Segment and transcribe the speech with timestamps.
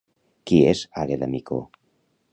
[0.51, 1.63] Qui és Àgueda Micó?